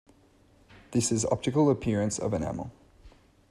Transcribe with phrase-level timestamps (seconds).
[0.93, 2.71] This is optical appearance of enamel.